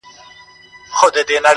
هو 1.01 1.07
رشتيا~ 1.07 1.41